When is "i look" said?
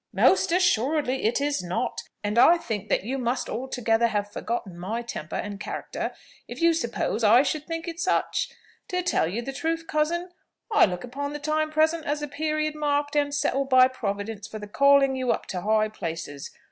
10.71-11.03